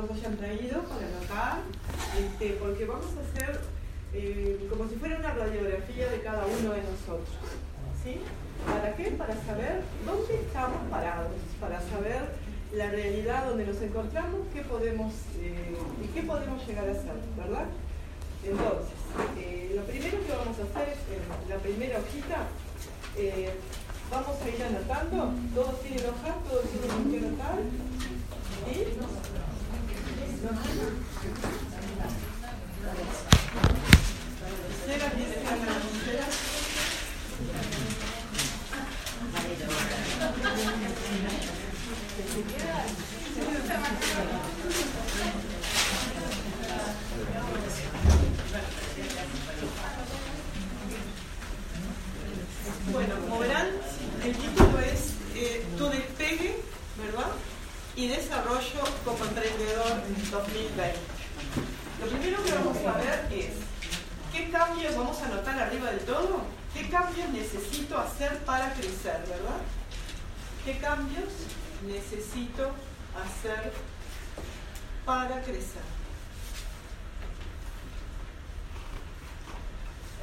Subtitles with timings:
[0.00, 1.58] todos hayan traído para anotar,
[2.16, 3.60] este, porque vamos a hacer
[4.14, 7.34] eh, como si fuera una radiografía de cada uno de nosotros.
[8.04, 8.20] ¿sí?
[8.64, 9.10] ¿Para qué?
[9.18, 12.30] Para saber dónde estamos parados, para saber
[12.74, 15.74] la realidad donde nos encontramos, qué podemos eh,
[16.04, 17.66] y qué podemos llegar a ser, ¿verdad?
[18.44, 18.94] Entonces,
[19.36, 22.46] eh, lo primero que vamos a hacer en la primera hojita,
[24.12, 27.58] vamos a ir anotando, todos tienen hoja, todos tienen que anotar,
[28.64, 28.84] ¿sí?
[52.92, 53.66] Bueno, como verán,
[54.24, 56.56] el título es eh, Tu despegue,
[56.96, 57.32] ¿verdad?
[57.98, 60.94] Y desarrollo como emprendedor 2020.
[62.00, 63.54] Lo primero que vamos a ver es
[64.32, 69.62] qué cambios, vamos a anotar arriba del todo, qué cambios necesito hacer para crecer, ¿verdad?
[70.64, 71.24] ¿Qué cambios
[71.88, 72.70] necesito
[73.20, 73.72] hacer
[75.04, 75.82] para crecer?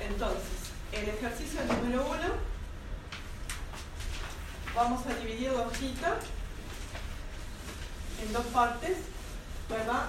[0.01, 2.35] Entonces, el ejercicio número uno,
[4.73, 6.19] vamos a dividir la hojita
[8.21, 8.97] en dos partes,
[9.69, 10.07] ¿verdad?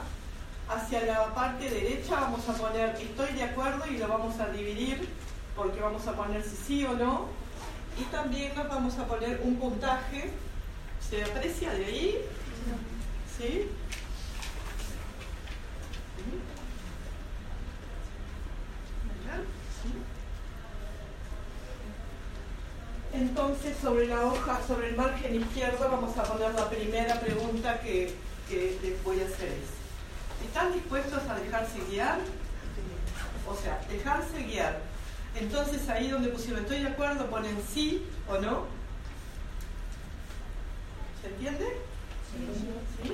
[0.69, 5.09] Hacia la parte derecha vamos a poner estoy de acuerdo y lo vamos a dividir
[5.55, 7.29] porque vamos a poner si sí o no.
[7.99, 10.31] Y también nos vamos a poner un puntaje.
[11.09, 12.17] ¿Se aprecia de ahí?
[13.39, 13.69] ¿Sí?
[23.17, 28.13] Entonces, sobre la hoja, sobre el margen izquierdo, vamos a poner la primera pregunta que,
[28.47, 29.49] que les voy a hacer.
[29.49, 32.19] Es, ¿Están dispuestos a dejarse guiar?
[33.49, 34.81] O sea, dejarse guiar.
[35.35, 38.67] Entonces, ahí donde pusieron estoy de acuerdo, ponen sí o no.
[41.23, 41.65] ¿Se entiende?
[43.03, 43.13] Sí.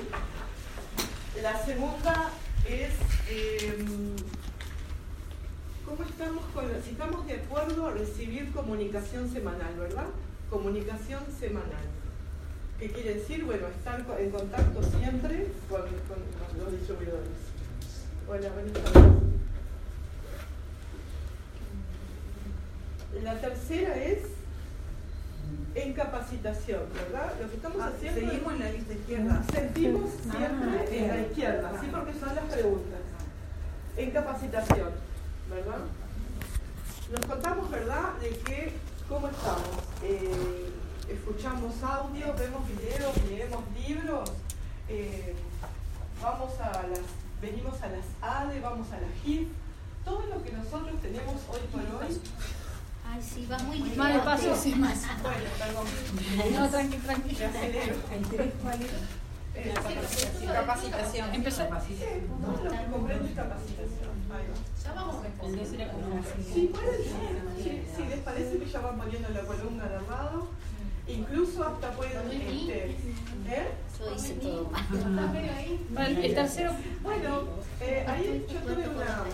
[1.40, 2.30] La segunda
[2.66, 2.90] es...
[3.28, 3.84] Eh,
[6.02, 10.06] ¿Cómo estamos con, si estamos de acuerdo a recibir comunicación semanal, ¿verdad?
[10.50, 11.86] Comunicación semanal.
[12.80, 13.44] ¿Qué quiere decir?
[13.44, 15.82] Bueno, estar en contacto siempre con,
[16.58, 17.28] los distribuidores.
[18.28, 19.12] Hola, buenas tardes.
[23.22, 24.18] La tercera es
[25.76, 27.32] en capacitación, ¿verdad?
[27.40, 29.44] Lo que estamos Ah, haciendo Seguimos en la lista izquierda.
[29.52, 31.86] sentimos Ah, siempre en la izquierda, ¿sí?
[31.92, 32.98] Porque son las preguntas.
[33.96, 35.11] En capacitación,
[35.52, 35.78] ¿verdad?
[37.10, 38.72] Nos contamos, ¿verdad?, de que,
[39.08, 39.68] ¿cómo estamos?
[40.02, 40.72] Eh,
[41.08, 44.32] escuchamos audio, vemos videos, leemos libros,
[44.88, 45.34] eh,
[46.22, 47.00] vamos a las,
[47.40, 49.48] venimos a las ADE, vamos a las HIF,
[50.04, 52.20] todo lo que nosotros tenemos hoy por hoy.
[53.06, 55.02] Ay, sí, va muy Más despacio, sí, más.
[55.22, 55.86] Bueno, perdón.
[56.54, 57.36] No, tranqui, tranqui.
[57.36, 57.94] Me acelero.
[59.54, 59.74] Eh,
[60.52, 61.34] Capacitación.
[61.34, 61.64] Empezó.
[61.64, 64.12] todo lo que comprende es capacitación.
[64.82, 67.84] Ya vamos a responder, Sí, puede ser.
[67.96, 70.48] Sí, les parece que ya van poniendo la columna de lado.
[71.06, 72.30] Incluso hasta pueden.
[72.30, 72.90] Este,
[73.48, 73.68] ¿eh?
[75.98, 77.42] El tercero, Bueno,
[77.80, 79.24] eh, ahí yo tuve una.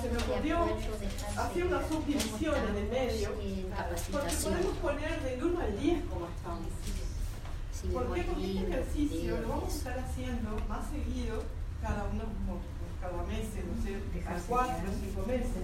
[0.00, 0.66] Se me ocurrió
[1.36, 3.30] hacer una subdivisión en el medio.
[4.10, 6.66] Porque podemos poner del 1 al 10 como estamos.
[7.86, 8.22] ¿Por qué?
[8.22, 11.44] Porque este ejercicio lo vamos a estar haciendo más seguido,
[11.80, 12.24] cada uno
[13.00, 13.94] cada mes, no sé,
[14.24, 15.62] cada cuatro o cinco meses.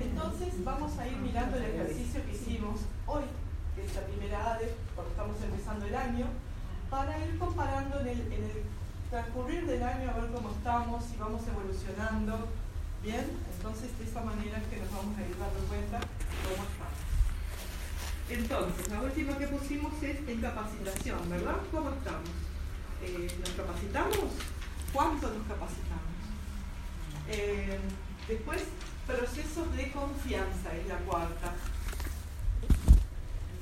[0.00, 3.24] Entonces vamos a ir mirando el ejercicio que hicimos hoy,
[3.74, 6.26] que es la primera ADE, porque estamos empezando el año,
[6.88, 8.62] para ir comparando en el, en el
[9.10, 12.48] transcurrir del año a ver cómo estamos, si vamos evolucionando.
[13.02, 13.26] Bien,
[13.56, 15.98] entonces de esa manera es que nos vamos a ir dando cuenta
[16.46, 17.01] cómo estamos.
[18.32, 21.56] Entonces, la última que pusimos es en capacitación, ¿verdad?
[21.70, 22.30] ¿Cómo estamos?
[23.02, 24.32] Eh, ¿Nos capacitamos?
[24.90, 26.12] ¿Cuánto nos capacitamos?
[27.28, 27.78] Eh,
[28.26, 28.62] después,
[29.06, 31.52] procesos de confianza es la cuarta.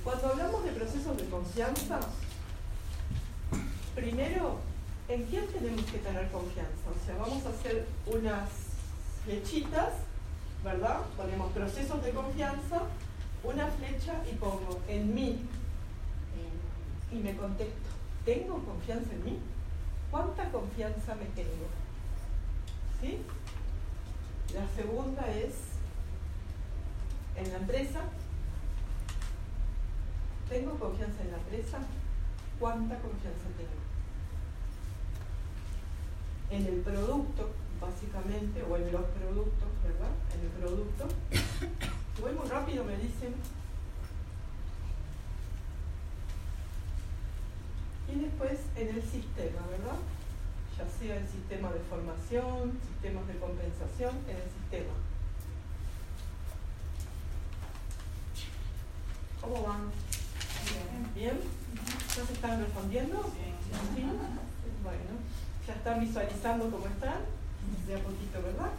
[0.05, 1.99] Cuando hablamos de procesos de confianza,
[3.97, 4.61] primero,
[5.09, 6.87] ¿en quién tenemos que tener confianza?
[6.89, 8.49] O sea, vamos a hacer unas
[9.25, 9.95] flechitas,
[10.63, 11.01] ¿verdad?
[11.17, 12.83] Ponemos procesos de confianza,
[13.43, 15.41] una flecha y pongo en mí
[17.13, 17.91] y me contesto,
[18.25, 19.39] ¿tengo confianza en mí?
[20.11, 21.67] ¿Cuánta confianza me tengo?
[23.01, 23.19] ¿Sí?
[24.55, 25.55] La segunda es
[27.37, 28.01] en la empresa.
[30.49, 31.79] ¿Tengo confianza en la empresa?
[32.59, 33.81] ¿Cuánta confianza tengo?
[36.51, 37.51] en el producto,
[37.81, 40.11] básicamente, o en los productos, ¿verdad?
[40.35, 41.09] En el producto.
[42.21, 43.35] Voy muy rápido, me dicen.
[48.13, 49.97] Y después en el sistema, ¿verdad?
[50.77, 54.93] Ya sea el sistema de formación, sistemas de compensación, en el sistema.
[59.41, 59.91] ¿Cómo van?
[61.15, 61.41] Bien.
[62.17, 63.23] ¿Ya se están respondiendo?
[63.23, 64.03] ¿Sí?
[64.83, 65.11] Bueno,
[65.67, 67.21] ya están visualizando cómo están,
[67.87, 68.73] de a poquito, ¿verdad?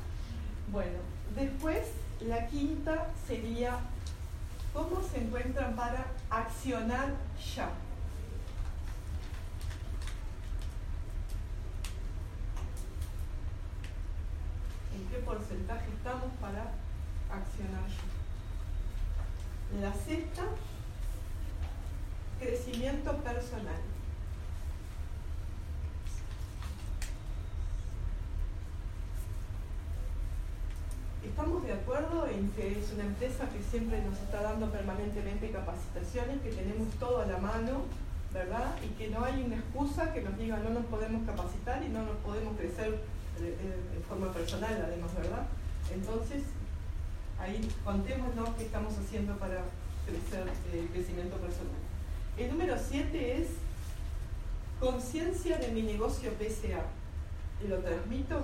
[0.72, 1.00] Bueno,
[1.36, 1.86] después
[2.27, 3.79] la quinta sería
[4.73, 7.13] cómo se encuentran para accionar
[7.56, 7.69] ya.
[14.95, 16.73] ¿En qué porcentaje estamos para
[17.31, 19.81] accionar ya?
[19.81, 20.44] La sexta,
[22.39, 23.91] crecimiento personal.
[31.23, 36.41] Estamos de acuerdo en que es una empresa que siempre nos está dando permanentemente capacitaciones,
[36.41, 37.83] que tenemos todo a la mano,
[38.33, 38.75] ¿verdad?
[38.83, 42.03] Y que no hay una excusa que nos diga no nos podemos capacitar y no
[42.03, 43.00] nos podemos crecer
[43.39, 43.56] de,
[44.07, 45.47] forma personal, además, ¿verdad?
[45.94, 46.44] Entonces,
[47.39, 49.62] ahí contémonos qué estamos haciendo para
[50.06, 51.79] crecer el crecimiento personal.
[52.38, 53.47] El número 7 es
[54.79, 56.83] conciencia de mi negocio PSA.
[57.68, 58.41] ¿Lo transmito?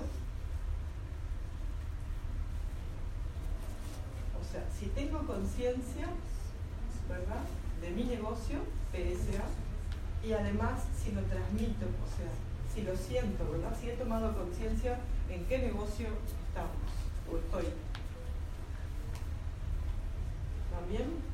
[4.80, 6.08] Si tengo conciencia,
[7.10, 7.44] ¿verdad?,
[7.82, 8.60] de mi negocio,
[8.92, 9.44] PSA,
[10.28, 12.32] y además si lo transmito, o sea,
[12.74, 16.08] si lo siento, ¿verdad?, si he tomado conciencia en qué negocio
[16.48, 16.76] estamos
[17.32, 17.74] o estoy.
[20.72, 21.28] ¿También?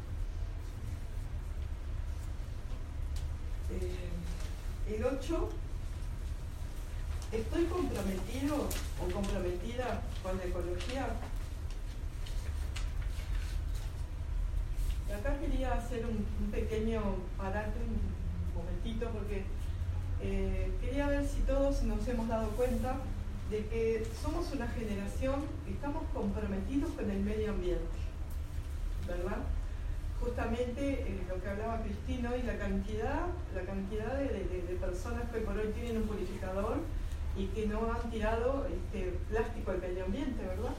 [3.71, 5.49] Eh, el 8,
[7.31, 8.69] ¿estoy comprometido
[9.01, 11.07] o comprometida con la ecología?
[15.13, 17.01] Acá quería hacer un, pequeño
[17.38, 19.44] parate, un momentito, porque
[20.21, 22.98] eh, quería ver si todos nos hemos dado cuenta
[23.50, 27.98] de que somos una generación que estamos comprometidos con el medio ambiente,
[29.07, 29.38] ¿verdad?
[30.21, 35.57] Justamente eh, lo que hablaba Cristina y la cantidad, la cantidad de, personas que por
[35.57, 36.77] hoy tienen un purificador
[37.38, 40.74] y que no han tirado este, plástico al medio ambiente, ¿verdad?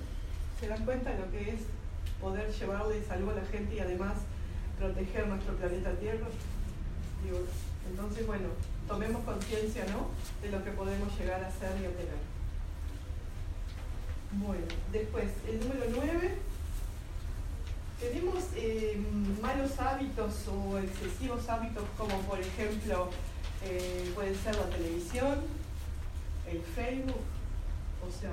[0.61, 1.61] Se dan cuenta de lo que es
[2.21, 4.15] poder llevarle salud a la gente y además
[4.79, 6.27] proteger nuestro planeta Tierra.
[7.91, 8.49] entonces, bueno,
[8.87, 10.09] tomemos conciencia ¿no?
[10.43, 12.35] de lo que podemos llegar a hacer y obtener.
[14.33, 16.35] Bueno, después, el número 9.
[18.01, 19.01] Tenemos eh,
[19.41, 23.09] malos hábitos o excesivos hábitos como por ejemplo
[23.65, 25.39] eh, puede ser la televisión,
[26.51, 27.23] el Facebook,
[28.07, 28.33] o sea,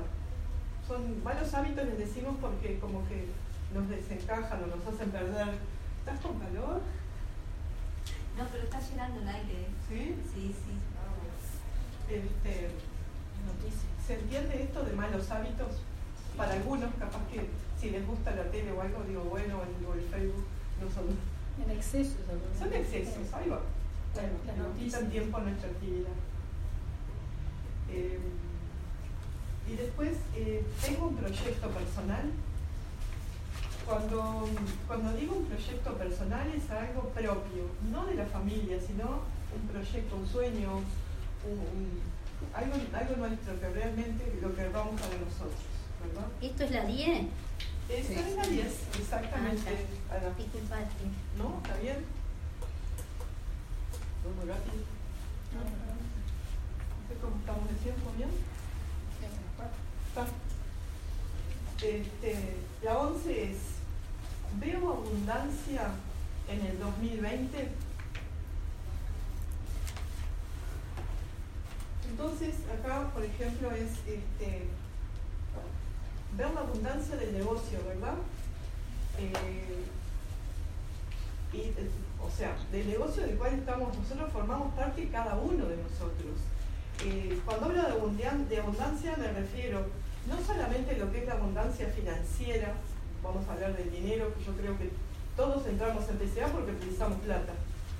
[0.87, 3.27] son malos hábitos les decimos porque como que
[3.73, 5.59] nos desencajan o nos hacen perder.
[5.99, 6.81] ¿Estás con calor?
[8.37, 9.67] No, pero está llegando el aire.
[9.87, 10.15] ¿Sí?
[10.33, 12.13] Sí, sí.
[12.13, 12.69] Este,
[14.05, 15.77] ¿Se entiende esto de malos hábitos?
[16.35, 17.47] Para algunos, capaz que
[17.79, 20.45] si les gusta la tele o algo, digo, bueno, o el Facebook,
[20.81, 21.05] no son...
[21.63, 22.15] En exceso.
[22.57, 23.61] Son excesos, ahí va.
[24.13, 26.11] Bueno, nos quitan tiempo a nuestra actividad.
[27.89, 28.19] Eh,
[29.69, 32.31] y después, eh, tengo un proyecto personal
[33.85, 34.47] cuando,
[34.87, 39.21] cuando digo un proyecto personal es algo propio, no de la familia, sino
[39.53, 40.81] un proyecto, un sueño,
[42.53, 45.61] algo, algo nuestro que realmente lo que vamos a ver nosotros,
[46.01, 46.27] ¿verdad?
[46.41, 47.25] ¿Esto es la 10?
[47.89, 48.65] Esta es la 10,
[48.99, 49.71] exactamente.
[50.09, 50.17] Ah,
[51.37, 51.59] ¿No?
[51.63, 52.05] ¿Está bien?
[54.23, 54.85] Muy rápido.
[55.51, 55.63] No
[57.09, 58.29] sé cómo estamos de tiempo, ¿bien?
[60.07, 60.25] Está.
[61.81, 62.35] Este,
[62.83, 63.57] la 11 es
[64.59, 65.89] ¿Veo abundancia
[66.47, 67.69] en el 2020?
[72.11, 74.67] Entonces, acá, por ejemplo, es este,
[76.37, 78.15] ver la abundancia del negocio, ¿verdad?
[79.17, 79.85] Eh,
[81.53, 81.73] y,
[82.21, 86.37] o sea, del negocio del cual estamos, nosotros formamos parte cada uno de nosotros.
[87.05, 89.87] Eh, cuando hablo de, de abundancia me refiero
[90.27, 92.73] no solamente lo que es la abundancia financiera,
[93.23, 94.89] vamos a hablar del dinero, que yo creo que
[95.35, 97.53] todos entramos en PCA porque utilizamos plata.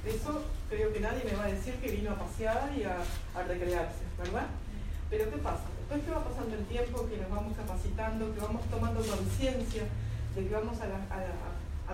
[0.05, 2.97] Eso creo que nadie me va a decir que vino a pasear y a,
[3.47, 4.47] recrearse, ¿verdad?
[5.09, 5.63] Pero ¿qué pasa?
[5.79, 9.83] Después que va pasando el tiempo, que nos vamos capacitando, que vamos tomando conciencia,
[10.35, 10.87] de que vamos a,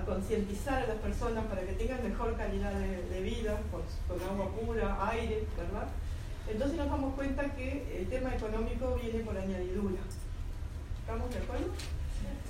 [0.06, 5.44] concientizar a las personas para que tengan mejor calidad de, vida, con, agua pura, aire,
[5.58, 5.88] ¿verdad?
[6.50, 10.02] Entonces nos damos cuenta que el tema económico viene por añadidura.
[11.02, 11.68] ¿Estamos de acuerdo?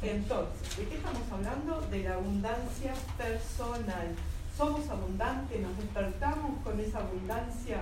[0.02, 1.82] Entonces, ¿de qué estamos hablando?
[1.90, 4.08] De la abundancia personal.
[4.56, 7.82] Somos abundantes, nos despertamos con esa abundancia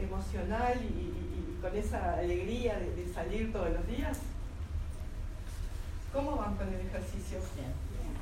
[0.00, 4.18] emocional y, con esa alegría de, de, salir todos los días.
[6.12, 7.38] ¿Cómo van con el ejercicio?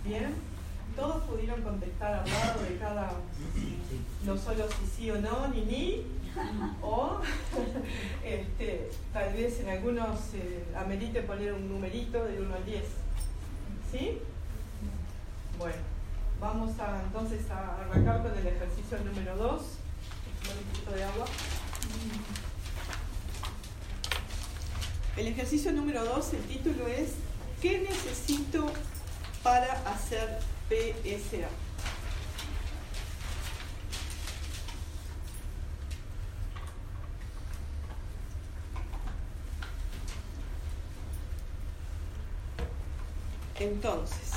[0.04, 0.34] Bien.
[0.96, 3.12] Todos pudieron contestar al lado de cada,
[4.24, 6.06] no solo si sí o no, ni ni,
[6.82, 7.20] o
[8.24, 12.84] este, tal vez en algunos eh, amerite poner un numerito del 1 al 10.
[13.90, 14.18] ¿Sí?
[15.58, 15.76] Bueno,
[16.40, 19.62] vamos a, entonces a arrancar con el ejercicio número 2.
[19.62, 21.26] Un poquito de agua.
[25.16, 27.12] El ejercicio número 2, el título es
[27.62, 28.66] ¿Qué necesito
[29.42, 31.48] para hacer PSA?
[43.60, 44.32] Entonces,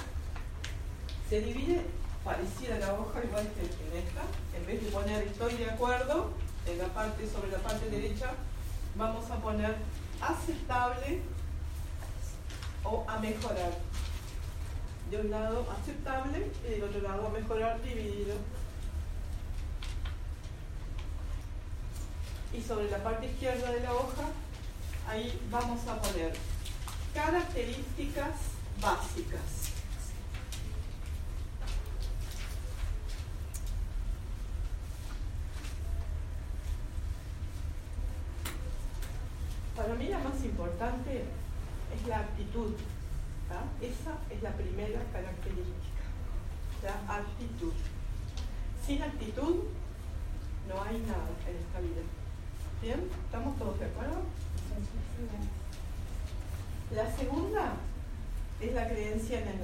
[1.29, 1.81] se divide
[2.23, 4.21] parecida la hoja igual que en esta.
[4.57, 6.31] En vez de poner estoy de acuerdo,
[6.65, 8.31] en la parte, sobre la parte derecha,
[8.95, 9.75] vamos a poner
[10.21, 11.21] aceptable
[12.83, 13.71] o a mejorar.
[15.09, 18.35] De un lado aceptable y del otro lado mejorar dividido.
[22.53, 24.25] Y sobre la parte izquierda de la hoja,
[25.07, 26.33] ahí vamos a poner
[27.13, 28.35] características
[28.81, 29.71] básicas.
[39.75, 41.23] Para mí la más importante
[41.95, 42.73] es la actitud.
[43.81, 46.03] Esa es la primera característica,
[46.83, 47.71] la actitud.
[48.85, 49.63] Sin actitud
[50.67, 52.01] no hay nada en esta vida.
[52.81, 53.09] ¿Bien?
[53.25, 54.23] ¿Estamos todos de acuerdo?
[56.93, 57.73] La segunda
[58.59, 59.59] es la creencia en el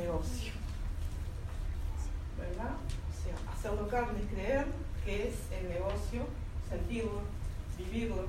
[2.37, 2.75] ¿Verdad?
[2.75, 4.65] O sea, hacerlo carne es creer
[5.05, 6.27] que es el negocio,
[6.69, 7.21] sentirlo,
[7.77, 8.27] vivirlo.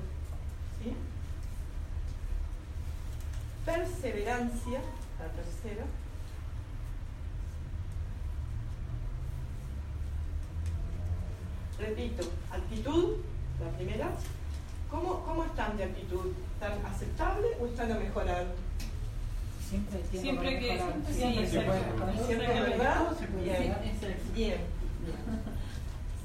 [0.82, 0.94] ¿sí?
[3.64, 4.80] Perseverancia,
[5.18, 5.84] la tercera.
[11.78, 13.16] Repito, actitud,
[13.60, 14.10] la primera.
[14.90, 16.32] ¿Cómo, ¿Cómo están de actitud?
[16.54, 18.46] ¿Están aceptables o están a mejorar?
[19.68, 22.26] Siempre, siempre que siempre, siempre, se puede.
[22.26, 23.06] Siempre, ¿verdad?
[23.42, 23.74] Bien.
[24.34, 24.60] Bien.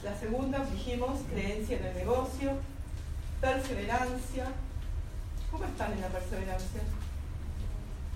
[0.03, 2.51] La segunda, dijimos, creencia en el negocio,
[3.41, 4.45] perseverancia.
[5.51, 6.81] ¿Cómo están en la perseverancia?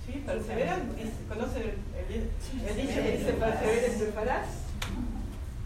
[0.06, 0.24] ¿Sí?
[0.26, 0.92] ¿Perseveran?
[1.28, 2.30] ¿Conocen el, el,
[2.68, 4.48] el dicho que dice persevera y triunfarás?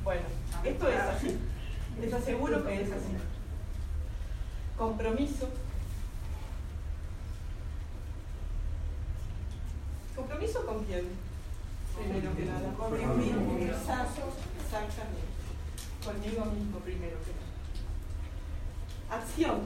[0.04, 0.22] Bueno,
[0.64, 1.38] esto es así.
[2.00, 3.14] Les aseguro que es así.
[4.78, 5.50] Compromiso.
[10.48, 11.06] ¿Compromiso con quién?
[11.98, 12.74] Primero que nada.
[12.74, 13.58] Conmigo mismo.
[13.60, 14.22] Exacto,
[14.64, 15.28] exactamente.
[16.06, 17.48] Conmigo mismo primero que nada.
[19.22, 19.62] Acción.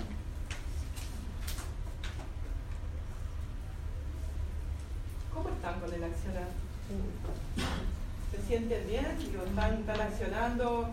[5.34, 6.50] ¿Cómo están con el accionar?
[8.32, 9.06] ¿Se sienten bien?
[9.06, 10.90] ¿Están, están accionando?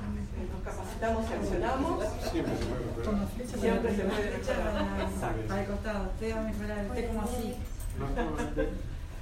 [0.52, 2.04] ¿Nos capacitamos y accionamos?
[2.30, 3.28] Siempre se puede mejorar.
[3.58, 5.58] Siempre se puede mejorar.
[5.58, 7.56] Al costado, usted va a mejorar, usted como así.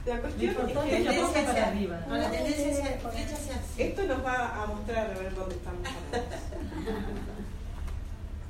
[0.06, 2.04] La cuestión es es que la boca para arriba.
[2.08, 5.80] No, la tendencia hacia hacia esto nos va a mostrar a ver dónde estamos.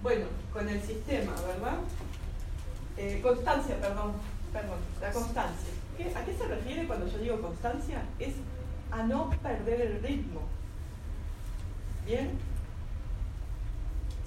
[0.03, 1.79] bueno, con el sistema, ¿verdad?
[2.99, 4.13] Eh, constancia, perdón,
[4.53, 5.71] perdón, la constancia.
[5.97, 8.03] ¿Qué- ¿A qué se refiere cuando yo digo constancia?
[8.19, 8.35] Es
[8.91, 10.43] a no perder el ritmo.
[12.05, 12.33] ¿Bien?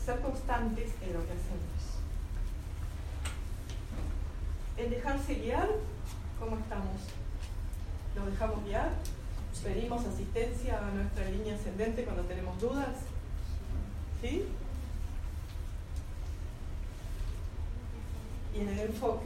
[0.03, 1.79] Ser constantes en lo que hacemos.
[4.77, 5.69] En dejarse guiar,
[6.39, 7.01] ¿cómo estamos?
[8.15, 8.91] ¿Nos dejamos guiar?
[9.63, 12.95] ¿Pedimos asistencia a nuestra línea ascendente cuando tenemos dudas?
[14.21, 14.45] ¿Sí?
[18.55, 19.25] Y en el enfoque,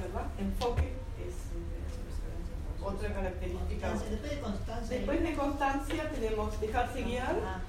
[0.00, 0.26] ¿verdad?
[0.38, 3.90] Enfoque es eh, otra característica.
[3.92, 4.96] Después de constancia.
[4.96, 7.60] Después de constancia tenemos dejarse guiar, Ah,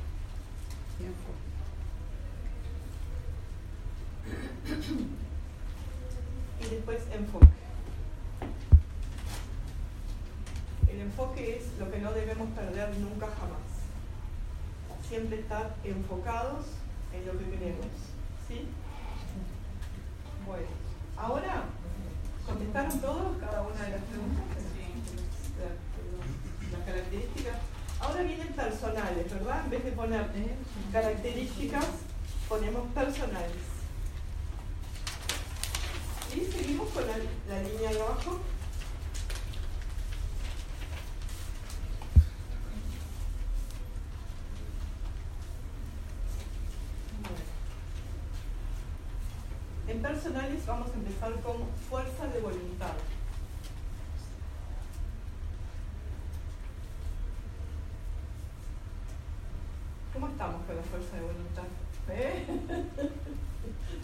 [6.60, 7.48] y después enfoque.
[10.90, 13.66] El enfoque es lo que no debemos perder nunca jamás.
[15.10, 16.68] Siempre estar enfocados
[17.12, 17.88] en lo que queremos.
[18.48, 18.68] ¿Sí?
[20.46, 20.68] Bueno,
[21.18, 21.64] ahora,
[22.46, 24.46] ¿contestaron todos cada una de las preguntas?
[25.58, 27.56] La- Las características.
[28.00, 29.64] Ahora vienen personales, ¿verdad?
[29.66, 30.30] En vez de poner
[30.92, 31.86] características,
[32.48, 33.66] ponemos personales.
[36.94, 38.40] con la, la línea de abajo.
[49.88, 50.68] En personales
[51.36, 51.58] con
[51.90, 52.94] fuerza de voluntad.
[60.14, 61.64] ¿Cómo estamos con la fuerza de voluntad?
[62.10, 62.46] ¿Eh?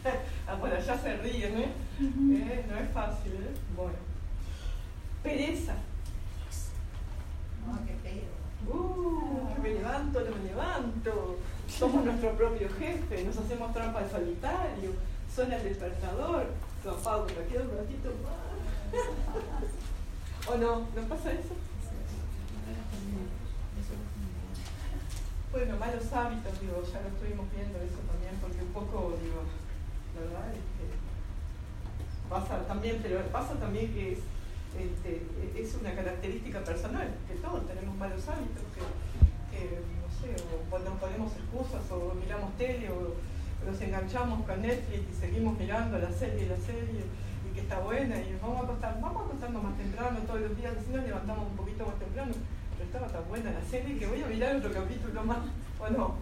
[0.47, 1.71] ah, bueno, ya se ríen, ¿eh?
[2.01, 2.65] ¿Eh?
[2.69, 3.55] No es fácil, ¿eh?
[3.75, 3.97] Bueno.
[5.23, 5.75] Pereza.
[7.65, 8.75] No, qué feo.
[8.75, 11.37] Uh, me levanto, no me levanto.
[11.69, 14.91] Somos nuestro propio jefe, nos hacemos trampa al solitario,
[15.33, 16.47] suena el despertador,
[16.83, 18.11] lo apago, me quedo un ratito.
[20.51, 20.87] ¿O no?
[20.93, 21.55] ¿No pasa eso?
[25.51, 29.45] Bueno, malos hábitos, digo, ya lo estuvimos viendo eso también, porque un poco, digo,
[30.17, 30.49] ¿verdad?
[30.49, 30.97] Este,
[32.27, 34.19] pasa también, pero pasa también que es,
[34.73, 35.21] este,
[35.55, 38.81] es una característica personal, que todos tenemos malos hábitos, que,
[39.53, 40.33] que, no sé,
[40.71, 43.13] o nos ponemos excusas, o miramos tele, o
[43.65, 47.05] nos enganchamos con Netflix y seguimos mirando la serie y la serie,
[47.49, 50.57] y que está buena, y vamos a acostar, vamos a acostarnos más temprano todos los
[50.57, 52.33] días, así nos levantamos un poquito más temprano
[52.73, 55.39] pero estaba tan buena la serie que voy a mirar otro capítulo más,
[55.79, 56.15] ¿o no?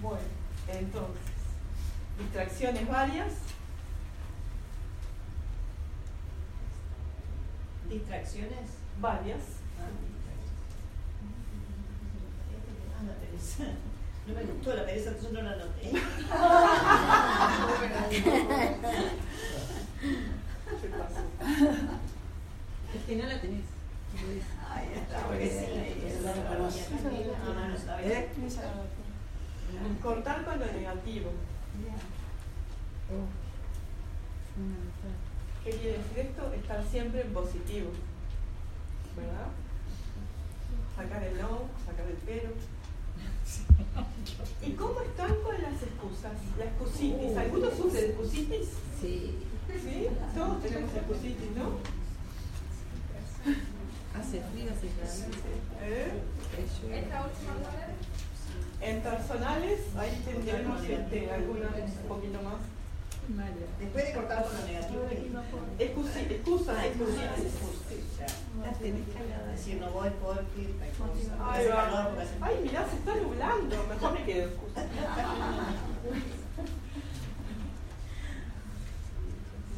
[0.00, 0.22] Bueno,
[0.68, 1.22] entonces,
[2.18, 3.32] distracciones varias.
[7.88, 8.70] ¿Distracciones?
[9.00, 9.42] Varias.
[12.96, 13.64] Ah, pereza.
[14.26, 15.90] No me gustó la pereza, entonces no la anoté.
[20.80, 21.20] ¿Qué pasa?
[22.94, 23.64] Es que no la tenés.
[24.70, 25.50] Ahí está, también.
[27.88, 28.02] Ah.
[28.02, 28.28] ¿Eh?
[30.02, 31.30] Cortar con lo negativo.
[35.64, 36.52] ¿Qué quiere decir esto?
[36.52, 37.90] Estar siempre en positivo.
[39.16, 39.48] ¿Verdad?
[40.96, 42.50] Sacar el no, sacar el pero.
[44.66, 46.32] ¿Y cómo están con las excusas?
[46.58, 47.36] La excusitis.
[47.36, 48.68] ¿Algunos sufren excusitis?
[49.00, 49.38] Sí.
[49.68, 50.08] ¿Sí?
[50.34, 51.78] Todos tenemos excusitis, ¿no?
[54.18, 55.34] Hace frío, hace calor.
[55.82, 56.12] ¿Eh?
[56.92, 57.94] Esta última cuadra.
[58.80, 62.73] En personales, ahí tendremos este, algunas un poquito más.
[63.80, 65.08] Después de cortar con lo negativo.
[68.62, 69.56] Las tenés caladas.
[69.56, 70.74] decir no voy porque
[72.20, 73.86] hace Ay, mirá, se está nublando.
[73.88, 74.84] Mejor me quedo excusa.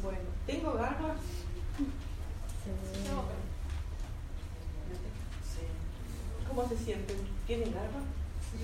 [0.03, 1.17] Bueno, ¿tengo garras?
[5.43, 5.61] Sí.
[6.47, 7.17] ¿Cómo se sienten?
[7.47, 8.03] ¿Tienen garras?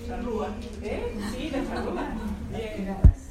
[0.06, 0.48] Charrúa.
[0.82, 1.16] ¿Eh?
[1.32, 2.08] Sí, la charrúa.
[2.50, 3.23] Bien.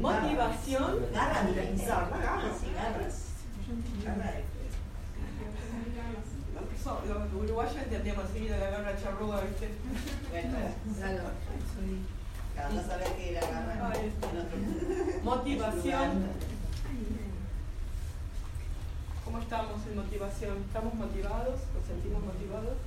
[0.00, 1.06] No, Motivación.
[1.12, 2.18] Garras de pensar, ¿no?
[2.18, 3.28] garras y garras.
[7.06, 9.68] Los, uruguayos entendemos enseguida la garra charrúa, ¿viste?
[10.30, 10.58] Bueno,
[10.98, 11.78] garra otro
[15.22, 16.08] Motivación.
[19.24, 20.56] ¿Cómo estamos en motivación?
[20.66, 21.60] ¿Estamos motivados?
[21.74, 22.78] ¿Nos sentimos motivados?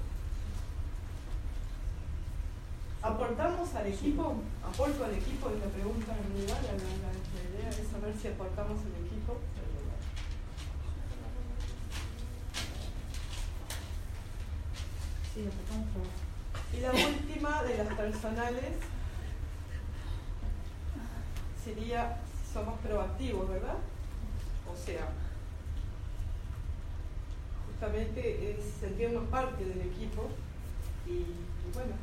[3.02, 4.36] ¿Aportamos al equipo?
[4.64, 5.50] ¿Aporto al equipo?
[5.50, 6.60] Es la pregunta en realidad.
[6.62, 9.38] La, la- la- la idea es saber si aportamos al equipo.
[15.34, 16.08] Sí, aportamos.
[16.74, 18.76] Y la última de las personales
[21.64, 23.76] sería si somos proactivos, ¿verdad?
[24.72, 25.08] O sea,
[27.68, 30.30] justamente es sentirnos parte del equipo
[31.08, 31.94] y, y bueno,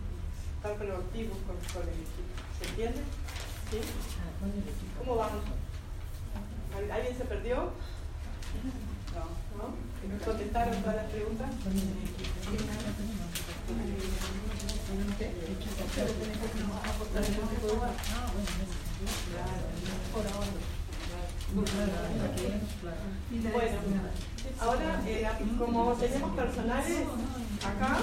[0.76, 2.34] estar con, con el equipo.
[2.60, 3.00] ¿Se entiende?
[4.98, 5.42] ¿Cómo vamos?
[6.76, 7.56] ¿Al- ¿Alguien se perdió?
[9.14, 9.24] No.
[9.58, 10.24] ¿No?
[10.24, 11.50] ¿Contestaron todas las preguntas?
[23.52, 23.78] Bueno,
[24.60, 25.28] ahora eh,
[25.58, 26.98] como tenemos personales
[27.64, 27.98] acá,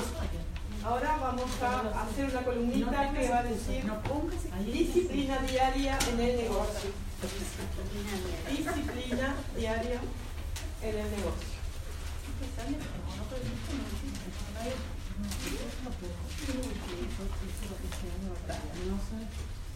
[0.85, 3.83] ahora vamos a hacer una columnita que va a decir
[4.65, 6.91] disciplina diaria en el negocio.
[8.51, 9.99] Disciplina diaria
[10.81, 11.55] en el negocio.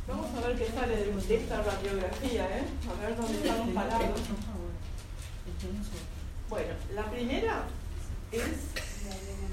[0.08, 2.64] Vamos a ver qué sale de esta radiografía, ¿eh?
[2.88, 4.22] A ver dónde estamos parados.
[6.50, 7.64] Bueno, la primera
[8.32, 8.89] es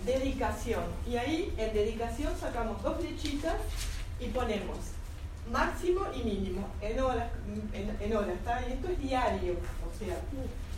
[0.04, 0.84] dedicación.
[1.06, 3.56] Y ahí en dedicación sacamos dos flechitas
[4.20, 4.78] y ponemos
[5.50, 7.30] máximo y mínimo, en horas,
[7.72, 8.36] en, en horas.
[8.68, 10.16] Y esto es diario, o sea,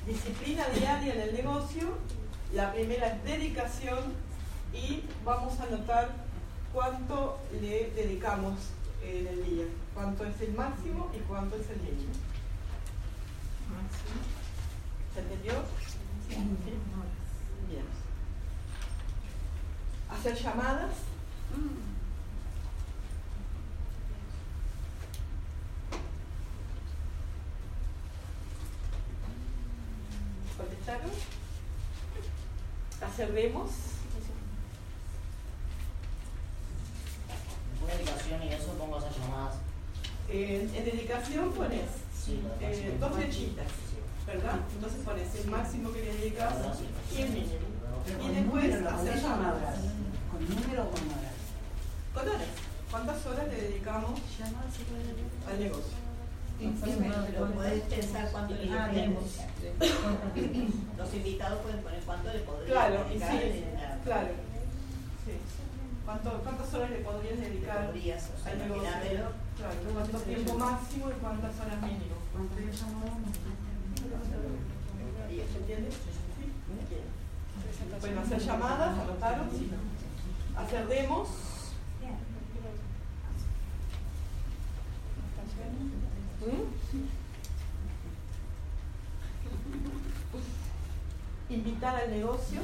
[0.06, 1.98] disciplina diaria en el negocio.
[2.52, 3.98] La primera es dedicación
[4.72, 6.10] y vamos a anotar
[6.72, 8.54] cuánto le dedicamos
[9.02, 12.12] en el día, cuánto es el máximo y cuánto es el mínimo.
[15.14, 15.52] ¿Se entendió?
[17.68, 17.97] Bien.
[20.10, 20.90] Hacer llamadas.
[30.56, 31.10] ¿Contestaron?
[33.00, 33.70] Hacer demos.
[37.86, 39.54] Dedicación y eso pongo esas llamadas.
[40.28, 43.66] Eh, en dedicación pones Sí, eh, dos flechitas,
[44.26, 44.58] ¿verdad?
[44.74, 46.54] Entonces pones el máximo que le dedicas
[47.16, 47.52] y el mínimo.
[48.22, 49.78] Y después hacer ¿con llamadas.
[50.38, 51.34] ¿Con número o con horas?
[52.14, 52.48] Con horas.
[52.90, 54.20] ¿Cuántas horas le dedicamos
[55.48, 55.98] al negocio?
[56.58, 59.24] Pero podés pensar cuánto le Ah, podemos.
[60.98, 63.64] Los invitados pueden poner cuánto le podrían Claro, y dedicar sí,
[64.04, 64.28] claro.
[65.26, 65.32] Sí.
[66.04, 68.90] ¿Cuánto- ¿Cuántas horas le podrías le dedicar podrías, o sea, al negocio?
[69.58, 72.16] Claro, ¿cuánto tiempo máximo y cuántas horas mínimo?
[75.28, 75.90] ¿Se entiende?
[75.90, 75.96] Sí.
[76.88, 78.00] Bien.
[78.00, 79.70] Bueno, hacer llamadas, anotaron, sí.
[80.88, 81.28] Demos.
[86.40, 86.78] ¿Mm?
[91.52, 92.60] Invitar al negocio.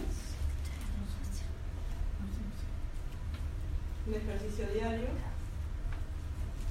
[4.06, 5.08] Un ejercicio diario.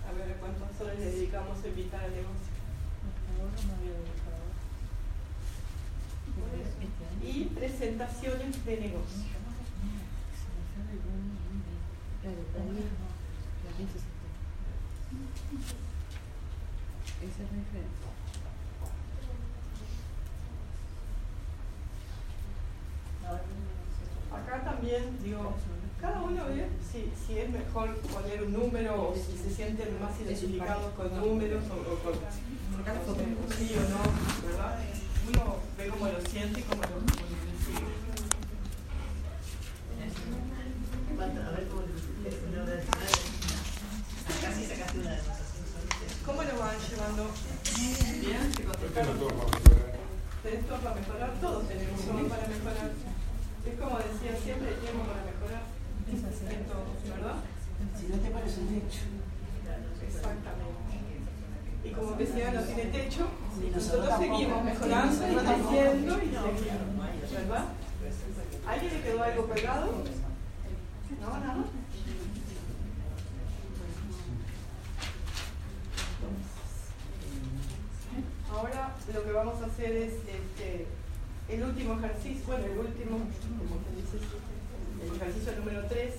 [0.07, 2.53] A ver cuántas horas le dedicamos a invitar al negocio.
[7.23, 9.42] Y presentaciones de negocio.
[17.21, 18.09] Esa es la diferencia.
[24.33, 25.53] Acá también, digo,
[26.01, 30.19] cada uno ve si, si es mejor poner un número o si se sienten más
[30.19, 32.13] identificados con números o, o con
[33.57, 34.01] sí o no,
[34.47, 34.79] ¿verdad?
[35.29, 37.93] Uno ve cómo lo siente y cómo lo, cómo lo percibe.
[41.15, 41.41] ¿Cuánto?
[41.41, 45.37] A ver cómo le- lo de- Acá sí sacaste una de esas.
[46.25, 47.29] ¿Cómo lo van llevando?
[48.19, 48.53] ¿Bien?
[48.53, 49.17] ¿Se contestaron?
[50.43, 51.31] ¿Tenés todo para mejorar?
[51.39, 52.91] Todos tenemos todo para mejorar.
[53.63, 55.63] Es como decía siempre, hay tiempo para mejorar.
[56.13, 56.62] En todo,
[57.09, 57.35] ¿verdad?
[57.99, 59.01] Si no te parece un hecho.
[60.07, 60.73] Exactamente.
[61.83, 63.27] Y como decía, no tiene techo,
[63.75, 67.65] nosotros seguimos mejorando y creciendo y seguimos, ¿verdad?
[68.65, 69.91] ¿A ¿Alguien le quedó algo pegado?
[71.21, 71.29] ¿No?
[71.39, 71.65] ¿Nada?
[78.51, 80.87] Ahora lo que vamos a hacer es este,
[81.49, 84.25] el último ejercicio, bueno, el último, como se dice,
[85.03, 86.13] el ejercicio número 3,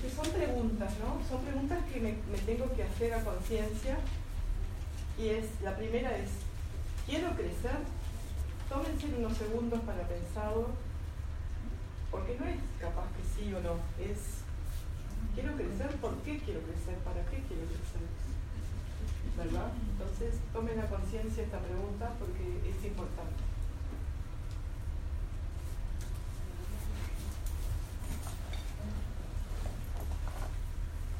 [0.00, 1.20] que son preguntas, ¿no?
[1.28, 2.12] Son preguntas que me,
[2.46, 3.98] tengo que hacer a conciencia.
[5.18, 6.30] Y es, la primera es,
[7.06, 7.78] ¿quiero crecer?
[8.68, 10.70] Tómense unos segundos para pensarlo,
[12.10, 14.38] porque no es capaz que sí o no, es,
[15.34, 15.90] ¿quiero crecer?
[16.00, 16.96] ¿Por qué quiero crecer?
[17.04, 18.06] ¿Para qué quiero crecer?
[19.36, 19.72] ¿Verdad?
[19.92, 23.42] Entonces, tomen a conciencia esta pregunta porque es importante.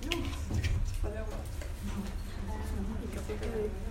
[0.04, 0.10] No,
[1.02, 1.38] para agua.
[3.02, 3.84] Y café con leche.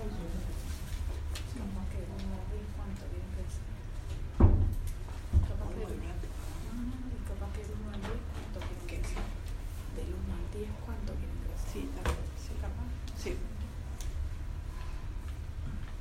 [11.74, 12.86] Sí, también, sí, capaz.
[13.18, 13.36] Sí.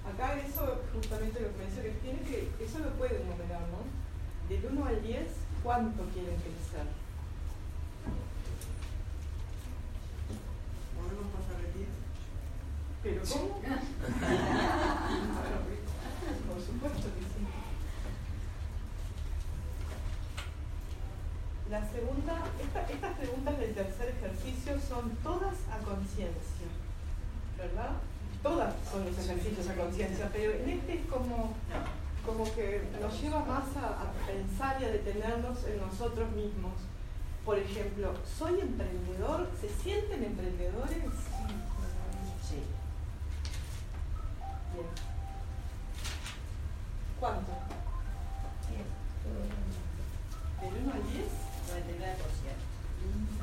[0.05, 3.83] Acá eso, justamente lo que me dice que tiene que, eso lo pueden numerar, ¿no?
[4.49, 5.27] Del 1 al 10,
[5.65, 6.87] ¿cuánto quieren crecer?
[10.95, 11.91] ¿Podemos pasar el día?
[13.03, 13.59] ¿Pero cómo?
[16.47, 17.43] Por supuesto que sí.
[21.69, 26.69] La segunda, esta- estas preguntas del tercer ejercicio son todas a conciencia,
[27.59, 27.91] ¿verdad?
[28.43, 31.55] Todas son los ejercicios a conciencia, pero en este es como,
[32.27, 36.73] como que nos lleva más a, a pensar y a detenernos en nosotros mismos.
[37.45, 39.51] Por ejemplo, ¿soy emprendedor?
[39.61, 40.99] ¿Se sienten emprendedores?
[42.49, 42.63] Sí.
[44.73, 44.87] Bien.
[47.19, 47.53] ¿Cuánto?
[50.61, 51.27] ¿Del 1 al 10?
[51.73, 52.23] 99%.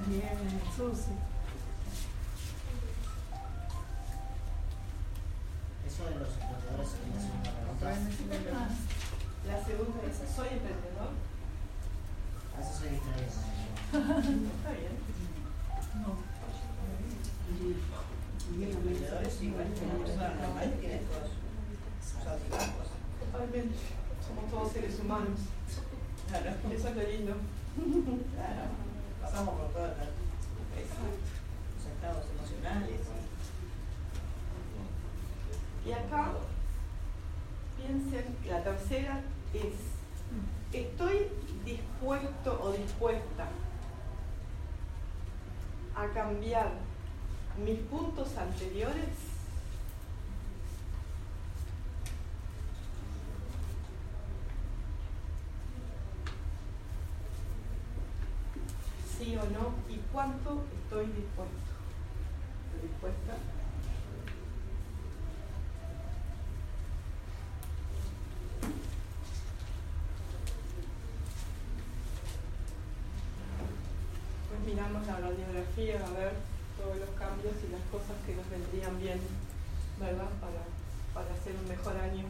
[0.08, 0.62] Bien.
[0.76, 1.12] Susi.
[5.86, 8.70] Eso de los emprendedores es una segunda pregunta.
[9.48, 11.12] La segunda es, ¿soy emprendedor?
[12.56, 13.24] A eso soy distraído.
[13.26, 13.48] Está bien.
[13.48, 13.79] Los emprendedores igual que una persona normal tiene
[21.08, 21.32] todos
[22.04, 22.88] sus altibajos.
[23.19, 23.75] Totalmente.
[24.28, 25.39] Somos todos seres humanos.
[26.28, 27.34] Claro, Eso es lindo.
[28.36, 28.62] claro.
[29.21, 29.97] Pasamos por todos los
[30.78, 31.17] Exacto.
[31.95, 33.02] estados emocionales.
[35.86, 36.34] Y acá,
[37.78, 39.21] piensen, la tercera
[39.54, 39.73] es,
[40.71, 41.28] ¿estoy
[41.65, 43.47] dispuesto o dispuesta
[45.95, 46.72] a cambiar
[47.65, 49.15] mis puntos anteriores?
[59.18, 59.74] ¿Sí o no?
[59.89, 61.72] ¿Y cuánto estoy dispuesto?
[62.76, 63.59] ¿Estoy dispuesta?
[74.89, 76.34] Miramos la radiografía a ver
[76.75, 79.19] todos los cambios y las cosas que nos vendrían bien,
[79.99, 80.30] ¿verdad?
[80.41, 80.63] Para,
[81.13, 82.25] para hacer un mejor año,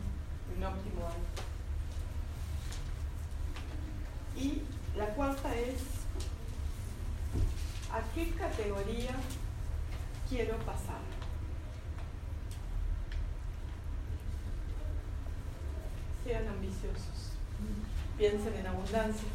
[0.58, 1.24] un óptimo año.
[4.36, 4.64] Y
[4.98, 5.80] la cuarta es,
[7.94, 9.16] ¿a qué categoría
[10.28, 11.00] quiero pasar?
[16.26, 17.32] Sean ambiciosos,
[18.18, 19.30] piensen en abundancia.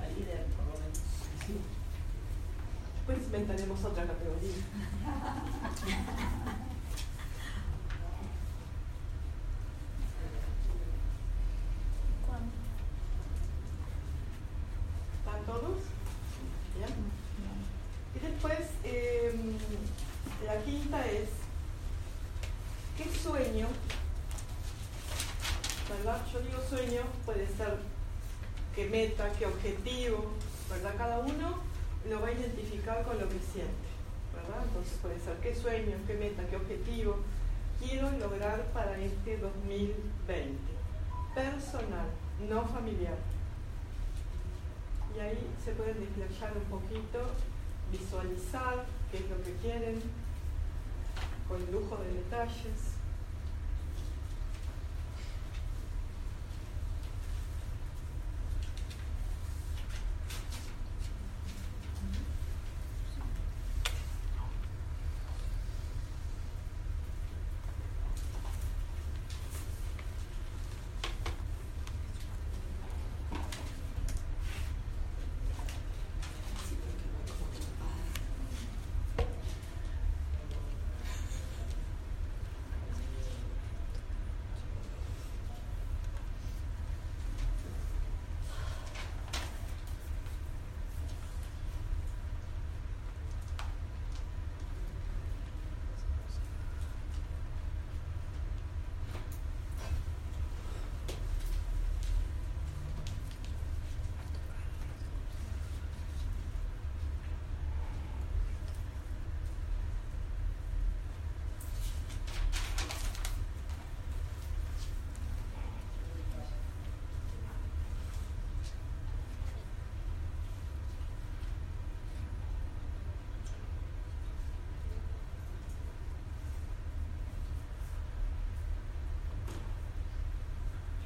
[0.00, 0.98] A líder, por lo menos.
[3.12, 4.56] Pues inventaremos otra categoría.
[15.18, 15.78] ¿Están todos?
[18.14, 19.34] Y después, eh,
[20.46, 21.28] la quinta es,
[22.96, 23.68] ¿qué sueño?
[25.90, 26.22] ¿Verdad?
[26.32, 27.78] Yo digo sueño, puede ser
[28.74, 30.32] qué meta, qué objetivo,
[30.70, 30.94] ¿verdad?
[30.96, 31.72] Cada uno
[32.08, 32.20] lo
[32.84, 33.88] con lo que siente,
[34.34, 34.64] ¿verdad?
[34.66, 37.18] Entonces puede ser qué sueño, qué meta, qué objetivo
[37.80, 40.58] quiero lograr para este 2020.
[41.32, 42.08] Personal,
[42.50, 43.16] no familiar.
[45.16, 47.30] Y ahí se pueden desplayar un poquito,
[47.92, 50.02] visualizar qué es lo que quieren,
[51.48, 52.92] con lujo de detalles.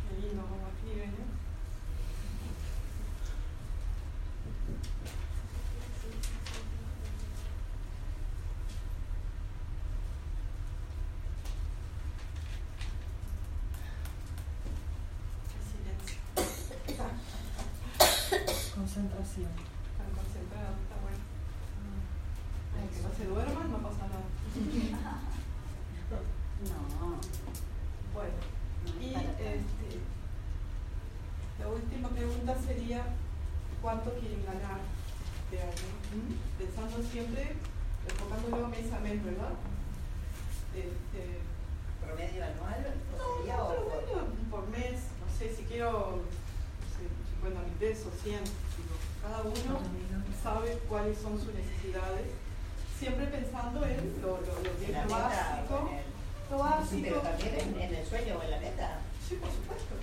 [0.09, 1.27] Qué lindo como escriben, ¿eh?
[15.51, 16.17] Qué silencio.
[18.97, 19.53] Concentración.
[19.93, 21.21] Están concentrados, está bueno.
[22.81, 24.25] Ay, que no se duerman, no pasa nada.
[26.65, 27.21] No,
[28.17, 30.01] Bueno, no y este,
[31.61, 33.05] la última pregunta sería,
[33.83, 34.81] ¿cuánto quieren ganar
[35.51, 35.93] de año?
[36.17, 36.33] ¿Mm?
[36.57, 37.53] Pensando siempre,
[38.09, 39.53] enfocándolo mes a mes, ¿verdad?
[40.73, 41.45] Este,
[42.01, 42.95] ¿Promedio anual?
[43.19, 47.05] no, ¿O sería no, o por- mes, no sé, si quiero no sé,
[47.45, 48.66] 50 mil pesos, 100, digo,
[49.27, 49.81] cada uno
[50.41, 52.27] sabe cuáles son sus necesidades,
[52.97, 55.91] siempre pensando en lo, lo, lo que es lo básico.
[56.49, 57.03] Lo básico.
[57.03, 59.01] Pero también en, el sueño o en la meta.
[59.29, 59.97] Sí, por supuesto.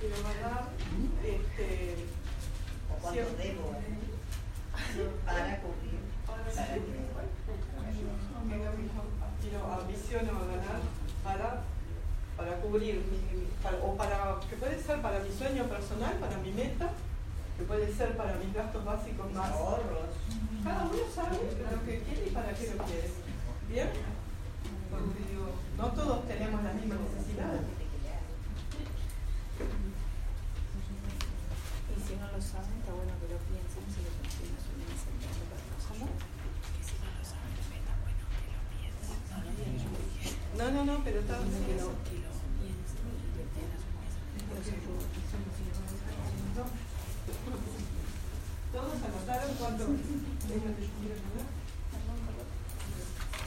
[0.00, 0.16] Quiero
[1.24, 1.94] este,
[2.90, 3.72] ¿O cuánto debo?
[5.24, 5.98] Para cubrir
[12.68, 16.90] cubrir, mi- para- o para, que puede ser para mi sueño personal, para mi meta,
[17.56, 19.50] que puede ser para mis gastos básicos más.
[19.50, 20.12] Ahorros.
[20.62, 21.36] Cada uno sabe
[21.72, 23.08] lo que quiere y para qué lo quiere.
[23.68, 23.88] ¿Bien?
[24.90, 27.60] Porque digo, no todos tenemos las mismas necesidades.
[31.88, 34.80] Y si no lo saben, está bueno que lo piensen si lo piensan es un
[34.84, 36.10] incentivo para nosotros.
[40.58, 41.38] No, no, no, pero está
[48.72, 51.48] Todos anotaron cuánto es lo que quieren ganar.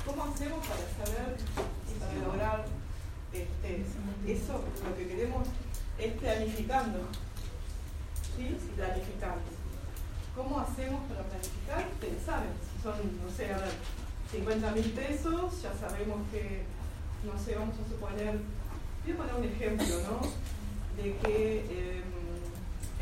[0.06, 1.38] ¿Cómo hacemos para saber
[1.88, 2.66] y para lograr
[3.32, 3.86] este,
[4.28, 4.64] eso?
[4.88, 5.48] Lo que queremos
[5.98, 7.00] es planificando.
[8.38, 8.58] ¿Sí?
[8.76, 9.42] Planificando.
[10.36, 11.90] ¿Cómo hacemos para planificar?
[12.26, 13.72] Saben, si son, no sé, a ver,
[14.32, 16.64] 50 mil pesos, ya sabemos que,
[17.26, 18.40] no sé, vamos a suponer,
[19.04, 21.02] voy a poner un ejemplo, ¿no?
[21.02, 22.04] De que eh,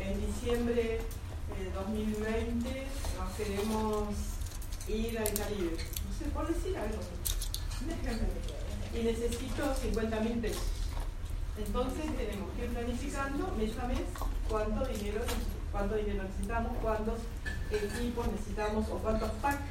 [0.00, 1.00] en diciembre
[1.58, 2.86] de 2020
[3.18, 4.08] nos queremos
[4.88, 5.76] ir al Caribe.
[5.76, 6.98] No sé, por decir algo.
[7.84, 8.28] Un ejemplo.
[8.92, 10.79] Y necesito 50 mil pesos.
[11.66, 14.00] Entonces tenemos que ir planificando mes a mes
[14.48, 15.20] cuánto dinero,
[15.70, 17.18] cuánto dinero necesitamos, cuántos
[17.70, 19.62] equipos necesitamos o cuántos packs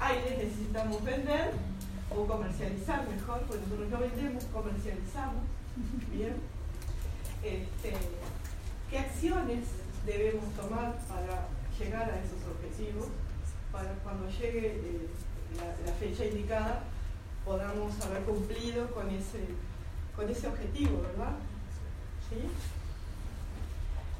[0.00, 1.52] aires necesitamos vender
[2.10, 5.42] o comercializar mejor, porque nosotros no vendemos, comercializamos.
[6.12, 6.34] Bien.
[7.42, 7.94] Este,
[8.90, 9.64] ¿Qué acciones
[10.06, 13.08] debemos tomar para llegar a esos objetivos?
[13.72, 15.08] Para cuando llegue eh,
[15.56, 16.82] la, la fecha indicada
[17.44, 19.40] podamos haber cumplido con ese,
[20.16, 21.34] con ese objetivo, ¿verdad?
[22.28, 22.46] ¿Sí?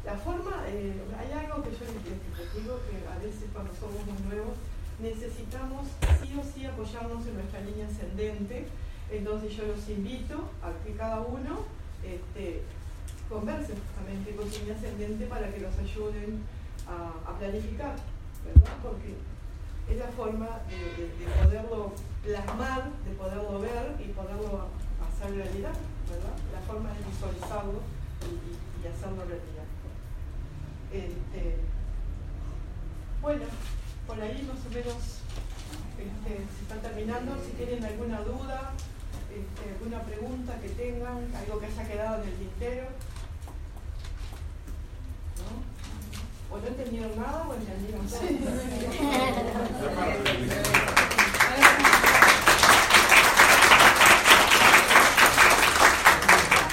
[0.04, 4.20] La forma, eh, hay algo que yo les, digo que a veces cuando somos muy
[4.28, 4.57] nuevos
[5.00, 5.88] necesitamos
[6.20, 8.66] sí o sí apoyarnos en nuestra línea ascendente.
[9.11, 11.64] Entonces yo los invito a que cada uno
[12.02, 12.62] este,
[13.28, 16.42] converse justamente con su línea ascendente para que los ayuden
[16.87, 17.96] a, planificar,
[18.44, 18.76] ¿verdad?
[18.83, 19.16] Porque
[19.88, 24.68] es la forma de poderlo plasmar, de poderlo ver y poderlo
[25.28, 25.72] realidad,
[26.10, 26.37] ¿verdad?
[26.52, 27.80] La forma de visualizarlo
[28.22, 29.64] y, y- y hacerlo realidad.
[30.92, 31.56] Este,
[33.22, 33.44] bueno,
[34.06, 35.20] por ahí más o menos
[35.98, 37.37] este, se está terminando.
[37.44, 38.72] Si tienen alguna duda,
[39.32, 42.84] este, alguna pregunta que tengan, algo que haya quedado en el tintero.
[45.40, 46.54] ¿No?
[46.54, 48.20] O no entendieron nada o entendieron todo.